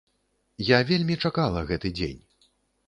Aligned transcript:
Я 0.69 0.79
вельмі 0.93 1.19
чакала 1.27 1.65
гэты 1.69 1.95
дзень. 2.03 2.21